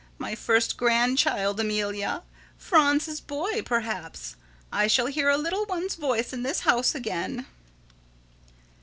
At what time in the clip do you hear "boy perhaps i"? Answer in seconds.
3.21-4.87